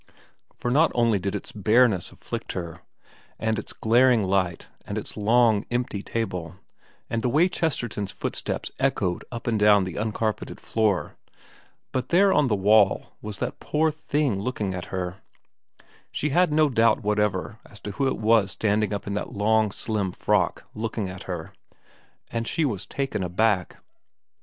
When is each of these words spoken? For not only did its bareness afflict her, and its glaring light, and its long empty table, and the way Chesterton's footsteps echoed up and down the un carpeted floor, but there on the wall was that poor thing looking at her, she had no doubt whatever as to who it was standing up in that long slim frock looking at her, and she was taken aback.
For 0.57 0.71
not 0.71 0.91
only 0.95 1.19
did 1.19 1.35
its 1.35 1.51
bareness 1.51 2.11
afflict 2.11 2.53
her, 2.53 2.81
and 3.37 3.59
its 3.59 3.71
glaring 3.71 4.23
light, 4.23 4.67
and 4.83 4.97
its 4.97 5.15
long 5.15 5.63
empty 5.69 6.01
table, 6.01 6.55
and 7.07 7.21
the 7.21 7.29
way 7.29 7.47
Chesterton's 7.47 8.11
footsteps 8.11 8.71
echoed 8.79 9.23
up 9.31 9.45
and 9.45 9.59
down 9.59 9.83
the 9.83 9.99
un 9.99 10.11
carpeted 10.11 10.59
floor, 10.59 11.17
but 11.91 12.09
there 12.09 12.33
on 12.33 12.47
the 12.47 12.55
wall 12.55 13.13
was 13.21 13.37
that 13.37 13.59
poor 13.59 13.91
thing 13.91 14.39
looking 14.39 14.73
at 14.73 14.85
her, 14.85 15.17
she 16.11 16.29
had 16.29 16.51
no 16.51 16.67
doubt 16.67 17.03
whatever 17.03 17.59
as 17.63 17.79
to 17.81 17.91
who 17.91 18.07
it 18.07 18.17
was 18.17 18.49
standing 18.49 18.91
up 18.95 19.05
in 19.05 19.13
that 19.13 19.33
long 19.33 19.69
slim 19.69 20.11
frock 20.13 20.63
looking 20.73 21.09
at 21.09 21.25
her, 21.29 21.53
and 22.31 22.47
she 22.47 22.65
was 22.65 22.87
taken 22.87 23.21
aback. 23.21 23.77